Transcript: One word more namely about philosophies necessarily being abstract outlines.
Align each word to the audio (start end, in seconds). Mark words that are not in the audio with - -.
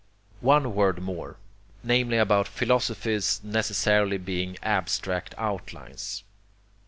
One 0.39 0.73
word 0.73 0.99
more 0.99 1.37
namely 1.83 2.17
about 2.17 2.47
philosophies 2.47 3.39
necessarily 3.43 4.17
being 4.17 4.57
abstract 4.63 5.35
outlines. 5.37 6.23